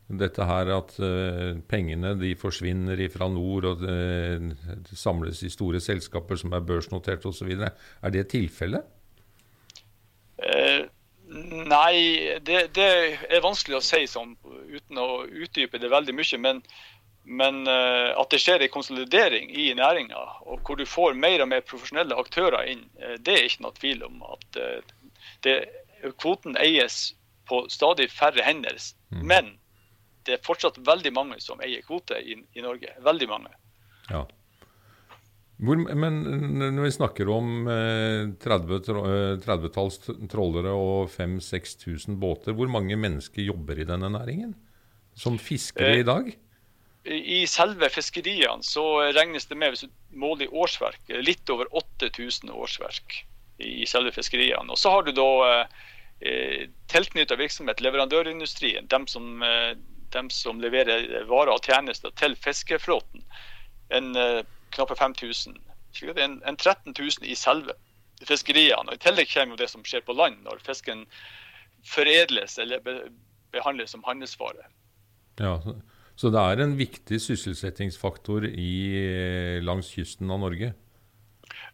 dette 0.07 0.47
her 0.47 0.71
at 0.77 0.95
uh, 1.03 1.59
pengene 1.67 2.13
de 2.15 2.31
forsvinner 2.39 3.01
fra 3.11 3.27
nord 3.27 3.67
og 3.67 3.83
uh, 3.83 4.47
samles 4.95 5.43
i 5.43 5.51
store 5.51 5.83
selskaper 5.83 6.39
som 6.39 6.55
er 6.55 6.63
børsnotert 6.63 7.27
osv. 7.27 7.51
Er 7.59 8.15
det 8.15 8.29
tilfellet? 8.31 8.87
Nei, 11.33 12.39
det, 12.45 12.67
det, 12.75 12.87
er 13.31 13.43
vanskelig 13.43 13.79
å 13.79 13.83
si 13.83 14.03
sånn 14.07 14.35
uten 14.69 14.99
å 15.01 15.23
utdype 15.25 15.79
det 15.81 15.89
veldig 15.91 16.15
mye. 16.15 16.39
Men 16.39 16.59
Men 17.23 17.61
at 17.69 18.33
det 18.33 18.41
skjer 18.43 18.65
en 18.65 18.71
konsolidering 18.73 19.47
i 19.55 19.69
næringa, 19.77 20.19
og 20.43 20.59
hvor 20.67 20.75
du 20.75 20.83
får 20.83 21.15
mer 21.15 21.39
og 21.39 21.47
mer 21.53 21.61
profesjonelle 21.63 22.17
aktører 22.19 22.67
inn, 22.67 22.81
det 23.23 23.37
er 23.37 23.45
ikke 23.47 23.63
noe 23.63 23.77
tvil 23.77 24.03
om. 24.03 24.17
at 24.27 24.57
det, 25.45 25.53
Kvoten 26.19 26.57
eies 26.59 27.13
på 27.47 27.63
stadig 27.71 28.09
færre 28.11 28.43
hender. 28.43 28.75
Mm. 29.13 29.23
Men 29.31 29.51
det 30.27 30.37
er 30.37 30.45
fortsatt 30.45 30.79
veldig 30.83 31.11
mange 31.15 31.39
som 31.43 31.61
eier 31.63 31.83
kvote 31.85 32.19
i, 32.19 32.37
i 32.39 32.63
Norge. 32.63 32.95
Veldig 33.03 33.29
mange. 33.31 33.51
Ja. 34.09 34.23
Hvor, 35.63 35.79
men 35.79 36.19
når 36.59 36.87
vi 36.87 36.93
snakker 36.95 37.29
om 37.31 37.67
eh, 37.71 38.31
30-talls 38.41 39.99
30 40.03 40.29
trollere 40.31 40.73
og 40.75 41.11
5000-6000 41.13 42.17
båter, 42.19 42.55
hvor 42.57 42.71
mange 42.71 42.97
mennesker 42.99 43.45
jobber 43.45 43.79
i 43.79 43.87
denne 43.87 44.09
næringen? 44.11 44.55
Som 45.15 45.37
fiskere 45.37 45.99
i 46.01 46.07
dag? 46.07 46.31
Eh, 46.31 46.39
I 47.03 47.43
selve 47.51 47.89
fiskeriene 47.91 48.63
så 48.63 48.83
regnes 49.11 49.49
det 49.49 49.57
med, 49.59 49.73
hvis 49.73 49.83
du 49.83 50.19
måler 50.19 50.45
i 50.45 50.53
årsverk, 50.55 51.01
litt 51.19 51.49
over 51.51 51.67
8000 51.75 52.51
årsverk 52.53 53.17
i 53.59 53.83
selve 53.89 54.13
fiskeriene. 54.15 54.71
Og 54.71 54.79
så 54.79 54.93
har 54.93 55.03
du 55.03 55.11
da 55.15 55.27
eh, 55.49 55.81
Eh, 56.25 56.69
tilknytta 56.87 57.35
virksomhet, 57.35 57.81
leverandørindustrien, 57.81 58.87
dem 58.87 59.07
som, 59.07 59.43
eh, 59.43 59.75
dem 60.09 60.29
som, 60.29 60.61
leverer 60.61 61.25
varer 61.27 61.51
og 61.51 61.65
tjenester 61.65 62.11
til 62.15 62.35
fiskeflåten, 62.35 63.25
en 63.89 64.15
eh, 64.15 64.43
knappe 64.71 64.95
5000. 64.95 65.57
En, 66.15 66.41
en 66.45 66.57
13 66.57 66.93
000 66.99 67.27
i 67.27 67.35
selve 67.35 67.75
fiskeriene. 68.23 68.87
Og 68.87 68.93
I 68.93 69.03
tillegg 69.03 69.33
kommer 69.33 69.59
det 69.59 69.67
som 69.69 69.83
skjer 69.83 70.01
på 70.07 70.15
land, 70.15 70.39
når 70.47 70.63
fisken 70.63 71.03
foredles 71.85 72.55
eller 72.57 72.79
behandles 73.51 73.91
som 73.91 74.03
handelsvare. 74.07 74.63
Ja, 75.43 75.59
Så 76.15 76.29
det 76.33 76.41
er 76.41 76.61
en 76.61 76.75
viktig 76.77 77.17
sysselsettingsfaktor 77.21 78.45
i, 78.45 78.73
langs 79.65 79.89
kysten 79.95 80.29
av 80.31 80.43
Norge? 80.43 80.73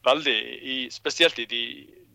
Veldig, 0.07 0.37
i, 0.63 0.77
spesielt 0.93 1.39
i 1.43 1.47
de, 1.49 1.63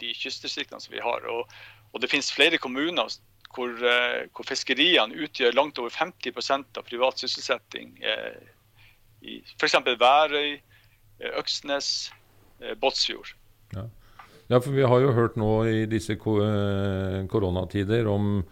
de 0.01 0.13
kystdistriktene 0.17 0.81
som 0.81 0.95
vi 0.95 1.03
har. 1.05 1.27
Og, 1.29 1.53
og 1.93 2.03
det 2.03 2.11
finnes 2.13 2.33
flere 2.33 2.61
kommuner 2.61 3.13
hvor, 3.55 3.71
eh, 3.71 4.25
hvor 4.35 4.47
fiskeriene 4.49 5.17
utgjør 5.27 5.57
langt 5.57 5.79
over 5.79 5.93
50% 5.95 6.81
av 6.81 6.87
privat 6.89 7.21
sysselsetting. 7.21 7.93
Eh, 8.03 8.41
I 9.25 9.41
f.eks. 9.59 9.77
Værøy, 10.01 10.57
eh, 10.57 11.39
Øksnes, 11.41 12.11
Båtsfjord. 12.81 13.35
Ja. 13.75 13.83
ja. 14.49 14.59
for 14.59 14.73
vi 14.73 14.87
har 14.89 15.01
jo 15.03 15.13
hørt 15.13 15.37
nå 15.37 15.65
i 15.69 15.85
disse 15.91 16.15
koronatider 16.17 18.07
om 18.09 18.45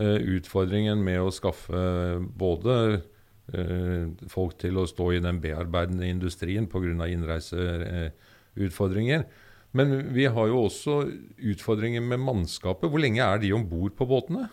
utfordringen 0.00 1.02
med 1.04 1.20
å 1.20 1.30
skaffe 1.34 1.82
både 2.40 3.02
folk 4.30 4.58
til 4.60 4.78
å 4.78 4.86
stå 4.88 5.12
i 5.16 5.24
den 5.24 5.40
bearbeidende 5.42 6.06
industrien 6.08 6.66
pga. 6.70 7.06
innreiseutfordringer. 7.10 9.22
Men 9.70 10.14
vi 10.14 10.26
har 10.26 10.50
jo 10.50 10.64
også 10.66 10.96
utfordringer 11.52 12.02
med 12.02 12.22
mannskapet. 12.24 12.90
Hvor 12.90 13.02
lenge 13.02 13.22
er 13.22 13.38
de 13.38 13.52
om 13.54 13.68
bord 13.70 13.94
på 13.98 14.06
båtene? 14.10 14.48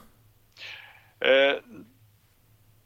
Eh, 1.25 1.58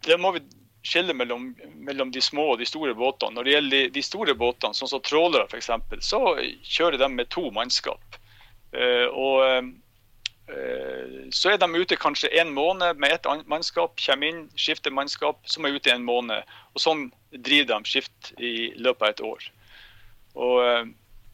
det 0.08 0.18
må 0.20 0.32
vi 0.38 0.44
skille 0.82 1.14
mellom, 1.14 1.52
mellom, 1.76 2.12
de 2.12 2.22
små 2.24 2.54
og 2.54 2.62
de 2.62 2.70
store 2.70 2.96
båtene. 2.98 3.36
Når 3.36 3.44
det 3.44 3.56
gjelder 3.56 3.78
de, 3.78 3.90
de 3.98 4.04
store 4.06 4.36
båtene, 4.40 4.78
sånn 4.78 4.94
som 4.94 5.04
trålere 5.04 5.48
f.eks., 5.50 5.70
så 6.08 6.22
kjører 6.64 6.98
de 7.02 7.12
med 7.14 7.30
to 7.34 7.50
mannskap. 7.54 8.20
Eh, 8.72 9.08
og 9.12 9.44
eh, 9.46 9.62
så 11.32 11.54
er 11.54 11.60
de 11.62 11.68
ute 11.80 11.96
kanskje 11.96 12.32
en 12.42 12.50
måned 12.54 13.00
med 13.00 13.14
ett 13.16 13.28
mannskap, 13.48 13.94
kommer 14.02 14.28
inn, 14.28 14.42
skifter 14.60 14.92
mannskap, 14.92 15.40
som 15.48 15.66
er 15.66 15.78
ute 15.78 15.94
en 15.94 16.04
måned. 16.04 16.48
Og 16.76 16.84
Sånn 16.84 17.06
driver 17.32 17.78
de 17.78 17.92
skift 17.92 18.34
i 18.38 18.72
løpet 18.76 19.06
av 19.06 19.14
et 19.14 19.24
år. 19.30 19.46
Og 20.36 20.58
eh, 20.66 20.90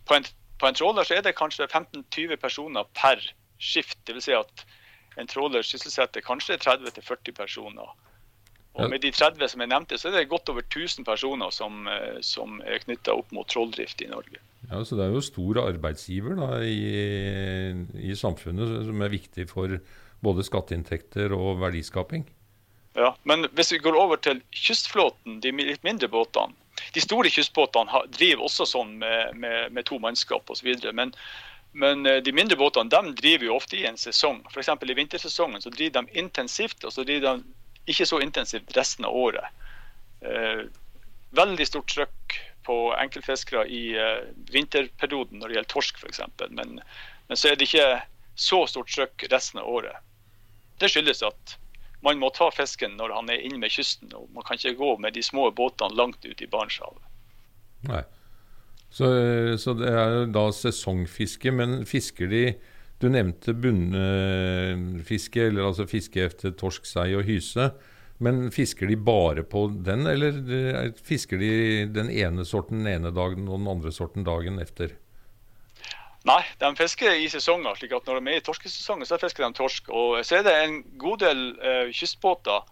på 0.08 0.18
en 0.18 0.30
på 0.58 0.68
en 0.68 0.74
tråler 0.74 1.06
så 1.06 1.18
er 1.18 1.26
det 1.26 1.38
kanskje 1.38 1.68
15-20 1.68 2.40
personer 2.42 2.88
per 2.98 3.22
skift. 3.62 3.98
Dvs. 4.10 4.26
Si 4.26 4.34
at 4.34 4.66
en 5.22 5.30
tråler 5.30 5.66
sysselsetter 5.66 6.26
kanskje 6.26 6.58
30-40 6.64 7.36
personer. 7.38 7.94
Og 8.78 8.90
Med 8.90 9.02
de 9.02 9.12
30 9.12 9.50
som 9.50 9.62
jeg 9.62 9.70
nevnte, 9.70 9.98
så 9.98 10.10
er 10.10 10.20
det 10.20 10.30
godt 10.30 10.50
over 10.50 10.62
1000 10.62 11.06
personer 11.06 11.50
som, 11.50 11.88
eh, 11.88 12.22
som 12.22 12.62
er 12.62 12.82
knytta 12.84 13.14
opp 13.14 13.32
mot 13.32 13.48
trolldrift 13.50 14.02
i 14.02 14.10
Norge. 14.10 14.42
Ja, 14.70 14.84
Så 14.84 14.98
det 15.00 15.06
er 15.06 15.14
jo 15.16 15.24
stor 15.24 15.62
arbeidsgiver 15.64 16.36
da, 16.36 16.60
i, 16.64 17.72
i 18.12 18.16
samfunnet 18.16 18.84
som 18.88 19.04
er 19.04 19.14
viktig 19.14 19.48
for 19.50 19.78
både 20.24 20.44
skatteinntekter 20.44 21.32
og 21.36 21.62
verdiskaping? 21.62 22.26
Ja, 22.98 23.16
Men 23.24 23.46
hvis 23.54 23.72
vi 23.72 23.78
går 23.78 23.96
over 23.96 24.18
til 24.18 24.42
kystflåten, 24.52 25.40
de 25.40 25.52
litt 25.52 25.84
mindre 25.86 26.10
båtene, 26.10 26.56
de 26.94 27.02
store 27.02 27.30
kystbåtene 27.30 28.02
driver 28.14 28.48
også 28.48 28.66
sånn 28.70 28.98
med, 29.02 29.38
med, 29.38 29.72
med 29.74 29.86
to 29.86 30.00
mannskap 30.02 30.50
osv. 30.50 30.70
Men, 30.94 31.14
men 31.78 32.06
eh, 32.10 32.20
de 32.26 32.34
mindre 32.34 32.58
båtene 32.58 32.90
de 32.90 33.14
driver 33.18 33.50
jo 33.50 33.56
ofte 33.58 33.78
i 33.80 33.86
en 33.90 33.98
sesong. 33.98 34.44
F.eks. 34.52 34.74
i 34.82 34.98
vintersesongen 34.98 35.64
så 35.64 35.74
driver 35.74 36.06
de 36.06 36.20
intensivt, 36.22 36.84
og 36.84 36.94
så 36.94 37.06
driver 37.06 37.38
de 37.38 37.92
ikke 37.94 38.06
så 38.10 38.20
intensivt 38.22 38.76
resten 38.78 39.08
av 39.08 39.16
året. 39.16 39.66
Eh, 40.26 40.66
veldig 41.38 41.70
stort 41.70 41.90
trøkk 41.94 42.17
på 42.68 42.78
enkeltfiskere 43.00 43.64
i 43.72 43.84
eh, 43.98 44.28
vinterperioden 44.52 45.40
når 45.40 45.50
det 45.50 45.58
gjelder 45.58 45.74
torsk 45.74 46.02
f.eks. 46.02 46.22
Men, 46.50 46.80
men 47.28 47.40
så 47.40 47.52
er 47.52 47.58
det 47.58 47.70
ikke 47.70 47.88
så 48.38 48.66
stort 48.70 48.92
trøkk 48.94 49.26
resten 49.32 49.64
av 49.64 49.72
året. 49.80 50.04
Det 50.78 50.92
skyldes 50.92 51.24
at 51.26 51.58
man 52.06 52.20
må 52.22 52.30
ta 52.36 52.50
fisken 52.54 52.94
når 53.00 53.16
han 53.16 53.32
er 53.34 53.42
inne 53.48 53.62
med 53.64 53.74
kysten. 53.74 54.12
og 54.14 54.30
Man 54.36 54.46
kan 54.46 54.60
ikke 54.60 54.78
gå 54.78 54.92
med 55.02 55.18
de 55.18 55.24
små 55.26 55.50
båtene 55.56 55.98
langt 55.98 56.26
ut 56.28 56.42
i 56.44 56.50
Barentshavet. 56.50 57.02
Nei. 57.88 58.04
Så, 58.94 59.08
så, 59.60 59.74
det 59.76 59.90
er 59.92 60.26
da 60.32 60.48
sesongfiske. 60.54 61.52
Men 61.52 61.82
fisker 61.90 62.32
de 62.32 62.44
Du 62.98 63.12
nevnte 63.14 63.54
bunnfiske, 63.54 65.44
eller 65.52 65.68
altså 65.68 65.86
fiske 65.86 66.18
etter 66.18 66.56
torsk, 66.58 66.88
sei 66.90 67.12
og 67.14 67.28
hyse. 67.28 67.68
Men 68.18 68.48
fisker 68.52 68.90
de 68.90 68.96
bare 68.98 69.44
på 69.46 69.68
den, 69.86 70.08
eller 70.10 70.94
fisker 71.06 71.38
de 71.38 71.52
den 71.94 72.10
ene 72.10 72.46
sorten 72.46 72.82
den 72.82 72.90
ene 72.96 73.12
dagen 73.14 73.46
og 73.46 73.60
den 73.60 73.70
andre 73.70 73.92
sorten 73.94 74.26
dagen 74.26 74.58
etter? 74.64 74.96
Nei, 76.28 76.42
de 76.60 76.72
fisker 76.76 77.14
i 77.16 77.30
sesonger. 77.30 77.76
slik 77.76 77.94
at 77.96 78.08
Når 78.08 78.20
de 78.20 78.32
er 78.32 78.42
i 78.42 78.44
torskesesongen, 78.44 79.06
så 79.06 79.20
fisker 79.22 79.46
de 79.46 79.54
torsk. 79.54 79.90
Og 79.90 80.26
Så 80.26 80.40
er 80.40 80.44
det 80.44 80.56
en 80.64 80.82
god 80.98 81.20
del 81.24 81.44
uh, 81.62 81.94
kystbåter 81.94 82.66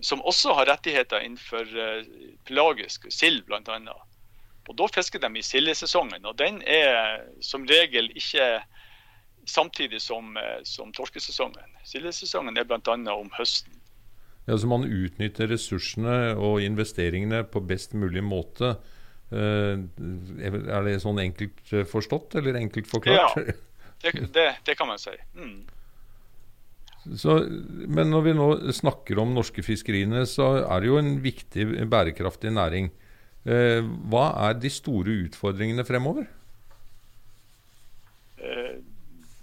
som 0.00 0.22
også 0.22 0.54
har 0.58 0.66
rettigheter 0.66 1.22
innenfor 1.24 1.66
uh, 1.66 2.04
pelagisk 2.46 3.06
sild 3.10 3.44
bl.a. 3.46 3.78
Og 4.68 4.76
Da 4.78 4.88
fisker 4.94 5.18
de 5.18 5.32
i 5.38 5.42
sildesesongen. 5.42 6.24
Og 6.24 6.38
den 6.38 6.62
er 6.62 7.26
som 7.40 7.66
regel 7.66 8.10
ikke 8.14 8.62
samtidig 9.46 10.00
som, 10.00 10.36
uh, 10.36 10.60
som 10.64 10.92
torskesesongen. 10.92 11.78
Sildesesongen 11.84 12.56
er 12.56 12.68
bl.a. 12.68 12.98
om 13.16 13.32
høsten. 13.38 13.81
Ja, 14.46 14.56
Så 14.58 14.66
man 14.66 14.88
utnytter 14.88 15.48
ressursene 15.52 16.34
og 16.34 16.62
investeringene 16.64 17.44
på 17.46 17.62
best 17.66 17.94
mulig 17.94 18.24
måte 18.26 18.76
Eh, 19.32 19.78
er 20.44 20.84
det 20.84 20.98
sånn 21.00 21.20
enkelt 21.22 21.70
eh, 21.72 21.86
forstått, 21.88 22.36
eller 22.40 22.58
enkelt 22.60 22.88
forklart? 22.90 23.38
Ja, 23.38 23.54
det, 24.04 24.12
det, 24.34 24.48
det 24.66 24.74
kan 24.76 24.90
man 24.90 25.00
si. 25.00 25.14
Mm. 25.38 25.62
Så, 27.18 27.38
men 27.88 28.12
når 28.12 28.26
vi 28.26 28.34
nå 28.36 28.48
snakker 28.76 29.18
om 29.22 29.32
norske 29.34 29.64
fiskeriene, 29.64 30.26
så 30.28 30.52
er 30.60 30.84
det 30.84 30.90
jo 30.90 31.00
en 31.00 31.16
viktig 31.24 31.66
bærekraftig 31.90 32.52
næring. 32.54 32.92
Eh, 33.42 33.80
hva 34.12 34.28
er 34.50 34.60
de 34.60 34.70
store 34.70 35.16
utfordringene 35.24 35.86
fremover? 35.88 36.28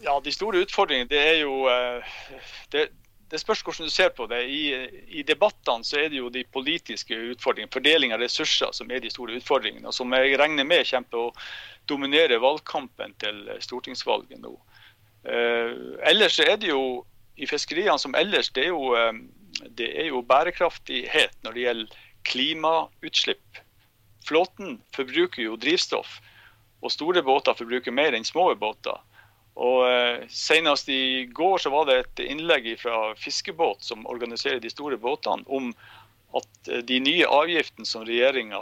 ja, 0.04 0.14
De 0.24 0.32
store 0.32 0.60
utfordringene 0.66 1.08
det 1.08 1.20
er 1.24 1.38
jo 1.40 1.54
det, 2.72 2.82
det 3.30 3.40
spørs 3.42 3.62
hvordan 3.66 3.90
du 3.90 3.94
ser 3.94 4.10
på 4.18 4.26
det. 4.30 4.42
I, 4.50 4.62
i 5.20 5.24
debattene 5.28 5.86
så 5.86 6.00
er 6.02 6.10
det 6.10 6.18
jo 6.18 6.32
de 6.34 6.44
politiske 6.50 7.14
utfordringene, 7.34 7.72
fordeling 7.74 8.14
av 8.16 8.24
ressurser, 8.24 8.72
som 8.74 8.90
er 8.90 9.04
de 9.04 9.12
store 9.14 9.38
utfordringene. 9.38 9.86
Og 9.90 9.96
som 9.96 10.14
jeg 10.18 10.40
regner 10.42 10.66
med 10.66 10.88
kommer 10.90 11.12
til 11.14 11.28
å 11.28 11.34
dominere 11.90 12.42
valgkampen 12.42 13.14
til 13.22 13.44
stortingsvalget 13.62 14.42
nå. 14.42 14.56
Eh, 15.30 15.74
ellers 16.10 16.40
er 16.42 16.56
det 16.62 16.72
jo 16.72 17.06
i 17.40 17.48
fiskeriene 17.48 18.00
som 18.02 18.18
ellers, 18.18 18.52
det 18.56 18.66
er, 18.68 18.74
jo, 18.74 18.96
eh, 18.98 19.68
det 19.78 19.90
er 20.02 20.10
jo 20.10 20.24
bærekraftighet 20.26 21.38
når 21.46 21.56
det 21.56 21.66
gjelder 21.66 22.00
klimautslipp. 22.30 23.62
Flåten 24.28 24.80
forbruker 24.96 25.46
jo 25.46 25.60
drivstoff, 25.60 26.20
og 26.82 26.94
store 26.94 27.24
båter 27.26 27.58
forbruker 27.58 27.94
mer 27.94 28.16
enn 28.16 28.28
små 28.28 28.50
båter. 28.60 29.00
Og 29.60 29.82
eh, 29.90 30.22
Senest 30.32 30.90
i 30.90 31.26
går 31.36 31.58
så 31.60 31.72
var 31.74 31.90
det 31.90 31.98
et 32.00 32.22
innlegg 32.30 32.72
fra 32.80 33.12
Fiskebåt, 33.20 33.84
som 33.84 34.08
organiserer 34.08 34.62
de 34.64 34.72
store 34.72 34.98
båtene, 35.02 35.44
om 35.48 35.74
at 36.38 36.72
eh, 36.72 36.84
de 36.88 37.02
nye 37.04 37.28
avgiftene 37.28 37.88
som 37.88 38.06
regjeringa 38.08 38.62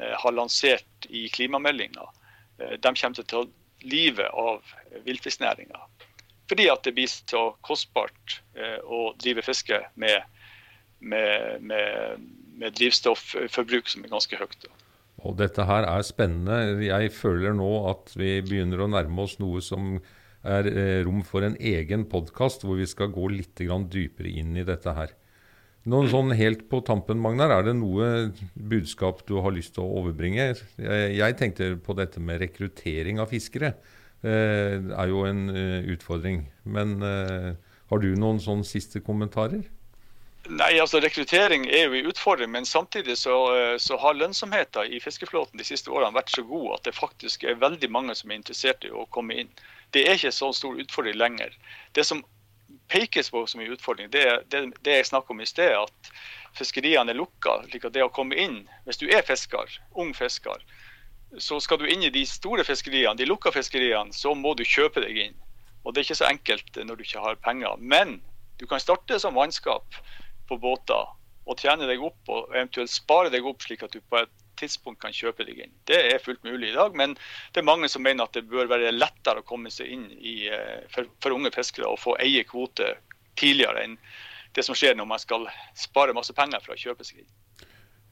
eh, 0.00 0.16
har 0.18 0.34
lansert 0.34 1.08
i 1.08 1.28
klimameldinga, 1.32 2.08
de 2.62 2.90
kommer 2.94 3.16
til 3.16 3.24
å 3.24 3.30
ta 3.30 3.40
livet 3.90 4.28
av 4.38 4.60
villfisknæringa. 5.02 5.78
Fordi 6.50 6.66
at 6.70 6.84
det 6.86 6.92
blir 6.94 7.08
så 7.10 7.40
kostbart 7.64 8.36
å 8.84 9.00
drive 9.18 9.42
fiske 9.42 9.80
med, 9.98 10.28
med, 11.00 11.64
med, 11.64 12.28
med 12.60 12.76
drivstoffforbruk 12.78 13.90
som 13.90 14.04
er 14.04 14.12
ganske 14.12 14.38
høyt. 14.38 14.68
Og 15.26 15.34
dette 15.40 15.66
her 15.66 15.88
er 15.88 16.06
spennende. 16.06 16.84
Jeg 16.86 17.10
føler 17.16 17.56
nå 17.56 17.72
at 17.90 18.14
vi 18.14 18.36
begynner 18.44 18.84
å 18.84 18.90
nærme 18.92 19.26
oss 19.26 19.40
noe 19.42 19.64
som 19.64 19.96
er 20.42 20.68
eh, 20.68 21.00
rom 21.06 21.22
for 21.26 21.46
en 21.46 21.56
egen 21.58 22.06
podkast, 22.10 22.66
hvor 22.66 22.78
vi 22.80 22.86
skal 22.90 23.12
gå 23.14 23.28
litt 23.32 23.58
dypere 23.58 24.30
inn 24.30 24.56
i 24.56 24.66
dette 24.66 24.94
her. 24.96 25.14
Noen 25.82 26.08
sånn 26.10 26.30
helt 26.38 26.68
på 26.70 26.78
tampen, 26.86 27.18
Magnar, 27.18 27.50
er 27.50 27.66
det 27.66 27.74
noe 27.74 28.30
budskap 28.54 29.24
du 29.26 29.40
har 29.42 29.50
lyst 29.50 29.74
til 29.74 29.82
å 29.82 30.02
overbringe? 30.02 30.52
Jeg, 30.78 31.36
tenkte 31.38 31.74
på 31.82 31.96
dette 31.98 32.22
med 32.22 32.38
rekruttering 32.42 33.18
av 33.18 33.32
fiskere. 33.34 33.74
Eh, 34.22 34.78
det 34.78 34.94
er 34.94 35.10
jo 35.10 35.24
en 35.26 35.48
uh, 35.50 35.82
utfordring. 35.90 36.44
Men 36.62 37.00
har 37.02 38.02
du 38.02 38.12
noen 38.14 38.38
sånn 38.42 38.62
siste 38.66 39.02
kommentarer? 39.02 39.64
Nei, 40.50 40.72
altså 40.82 40.98
Rekruttering 40.98 41.68
er 41.70 41.84
jo 41.86 41.98
en 41.98 42.08
utfordring, 42.10 42.50
men 42.50 42.64
samtidig 42.66 43.14
så, 43.18 43.34
så, 43.78 43.94
har 44.02 44.16
lønnsomheten 44.18 44.90
i 44.90 44.98
fiskeflåten 45.02 45.58
de 45.60 45.66
siste 45.66 45.90
årene 45.90 46.16
vært 46.16 46.32
så 46.34 46.42
god 46.46 46.80
at 46.80 46.88
det 46.88 46.96
faktisk 46.96 47.44
er 47.46 47.60
veldig 47.62 47.90
mange 47.94 48.16
som 48.18 48.30
er 48.30 48.40
interessert 48.40 48.82
i 48.86 48.90
å 48.90 49.06
komme 49.14 49.38
inn. 49.44 49.52
Det 49.92 50.06
er 50.08 50.16
ikke 50.16 50.32
så 50.32 50.52
stor 50.56 50.78
utfordring 50.80 51.18
lenger. 51.20 51.52
Det 51.94 52.04
som 52.08 52.22
pekes 52.92 53.30
på 53.30 53.44
som 53.46 53.60
en 53.60 53.72
utfordring, 53.72 54.10
det 54.12 54.22
er 54.26 54.40
det, 54.50 54.62
det, 54.80 54.96
jeg 54.98 55.10
snakket 55.10 55.34
om 55.34 55.40
i 55.40 55.48
sted, 55.48 55.72
at 55.76 56.12
fiskeriene 56.56 57.12
er 57.12 57.18
lukka. 57.18 57.62
slik 57.70 57.84
at 57.88 57.94
det 57.94 58.04
å 58.04 58.12
komme 58.12 58.36
inn, 58.36 58.68
Hvis 58.84 59.00
du 59.00 59.06
er 59.08 59.22
fisker, 59.22 59.80
ung 59.94 60.14
fisker, 60.14 60.64
så 61.38 61.60
skal 61.60 61.78
du 61.78 61.86
inn 61.88 62.02
i 62.02 62.10
de 62.12 62.24
store 62.26 62.64
fiskeriene, 62.64 63.16
de 63.16 63.28
lukka 63.28 63.52
fiskeriene, 63.52 64.12
så 64.12 64.34
må 64.34 64.54
du 64.54 64.64
kjøpe 64.64 65.00
deg 65.00 65.16
inn. 65.16 65.38
Og 65.84 65.94
Det 65.94 66.00
er 66.00 66.04
ikke 66.04 66.20
så 66.20 66.28
enkelt 66.28 66.76
når 66.76 66.96
du 66.96 67.02
ikke 67.02 67.24
har 67.24 67.40
penger. 67.40 67.76
Men 67.78 68.20
du 68.58 68.66
kan 68.66 68.80
starte 68.80 69.18
som 69.18 69.34
mannskap 69.34 69.84
på 70.48 70.58
båter 70.60 71.08
og 71.46 71.58
tjene 71.58 71.88
deg 71.88 72.02
opp 72.04 72.28
og 72.28 72.52
eventuelt 72.54 72.90
spare 72.90 73.30
deg 73.32 73.46
opp 73.46 73.64
slik 73.64 73.82
at 73.82 73.92
du 73.92 74.00
på 74.00 74.20
et 74.20 74.41
tidspunkt 74.60 75.02
kan 75.02 75.14
kjøpe 75.14 75.46
deg 75.48 75.62
inn. 75.64 75.74
Det 75.88 75.98
er 76.12 76.22
fullt 76.22 76.44
mulig 76.46 76.70
i 76.70 76.76
dag, 76.76 76.94
men 76.98 77.14
det 77.52 77.62
er 77.62 77.68
mange 77.68 77.90
som 77.92 78.04
mener 78.04 78.26
at 78.26 78.36
det 78.36 78.48
bør 78.50 78.70
være 78.70 78.94
lettere 78.94 79.42
å 79.42 79.46
komme 79.48 79.72
seg 79.72 79.92
inn 79.94 80.08
i, 80.18 80.48
eh, 80.52 80.82
for, 80.92 81.08
for, 81.22 81.36
unge 81.36 81.52
fiskere 81.54 81.90
og 81.90 82.00
få 82.02 82.16
eie 82.22 82.44
kvote 82.48 82.94
tidligere 83.40 83.86
enn 83.86 83.96
det 84.52 84.64
som 84.66 84.76
skjer 84.76 84.98
når 84.98 85.08
man 85.08 85.20
skal 85.22 85.46
spare 85.78 86.14
masse 86.16 86.34
penger 86.36 86.60
for 86.64 86.74
å 86.74 86.80
kjøpe 86.80 87.06
seg 87.08 87.22
inn. 87.22 87.30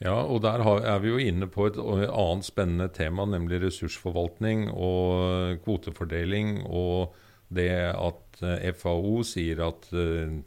Ja, 0.01 0.17
og 0.17 0.41
der 0.47 0.63
er 0.65 1.01
vi 1.03 1.11
jo 1.11 1.19
inne 1.21 1.45
på 1.53 1.67
et 1.69 1.77
annet 1.77 2.47
spennende 2.47 2.89
tema, 2.89 3.27
nemlig 3.29 3.59
ressursforvaltning 3.67 4.71
og 4.73 5.61
kvotefordeling. 5.67 6.63
Og 6.65 7.13
det 7.53 7.69
at 7.93 8.41
eh, 8.47 8.71
FAO 8.73 9.21
sier 9.27 9.61
at 9.67 9.91
90 9.93 10.41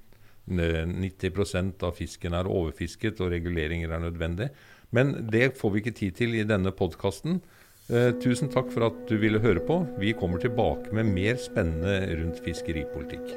eh, 0.49 1.69
av 1.85 1.93
fisken 1.97 2.33
er 2.33 2.49
overfisket 2.49 3.21
og 3.21 3.33
reguleringer 3.35 3.93
er 3.93 4.01
nødvendig. 4.07 4.49
Men 4.93 5.15
det 5.33 5.55
får 5.57 5.73
vi 5.73 5.81
ikke 5.81 5.97
tid 5.97 6.17
til 6.21 6.35
i 6.37 6.45
denne 6.47 6.71
podkasten. 6.75 7.41
Eh, 7.89 8.11
tusen 8.23 8.51
takk 8.53 8.69
for 8.71 8.87
at 8.87 8.99
du 9.09 9.17
ville 9.19 9.41
høre 9.43 9.63
på. 9.65 9.81
Vi 9.99 10.13
kommer 10.15 10.39
tilbake 10.39 10.93
med 10.95 11.09
mer 11.11 11.39
spennende 11.41 12.13
rundt 12.21 12.39
fiskeripolitikk. 12.45 13.33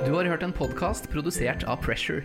Du 0.00 0.16
har 0.16 0.26
hørt 0.26 0.42
en 0.42 0.56
podkast 0.56 1.10
produsert 1.12 1.62
av 1.68 1.84
Pressure. 1.84 2.24